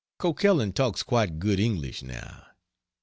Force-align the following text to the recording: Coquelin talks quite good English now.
Coquelin 0.17 0.73
talks 0.73 1.03
quite 1.03 1.37
good 1.37 1.59
English 1.59 2.01
now. 2.01 2.47